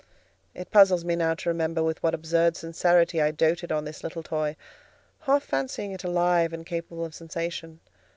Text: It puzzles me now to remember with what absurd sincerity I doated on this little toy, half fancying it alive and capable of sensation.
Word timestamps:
It 0.55 0.71
puzzles 0.71 1.05
me 1.05 1.15
now 1.15 1.35
to 1.35 1.49
remember 1.49 1.83
with 1.83 2.01
what 2.01 2.15
absurd 2.15 2.57
sincerity 2.57 3.21
I 3.21 3.29
doated 3.29 3.71
on 3.71 3.85
this 3.85 4.03
little 4.03 4.23
toy, 4.23 4.55
half 5.29 5.43
fancying 5.43 5.91
it 5.91 6.03
alive 6.03 6.53
and 6.53 6.65
capable 6.65 7.05
of 7.05 7.13
sensation. 7.13 7.81